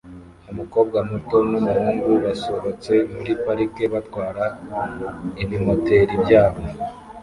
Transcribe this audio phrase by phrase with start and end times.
[0.51, 4.45] Umukobwa muto n'umuhungu basohotse muri parike batwara
[5.43, 6.61] ibimoteri byabo